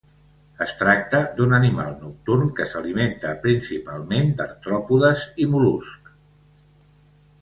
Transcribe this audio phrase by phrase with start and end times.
[0.65, 6.17] Es tracta d'un animal nocturn que s'alimenta principalment d'artròpodes i mol·luscs.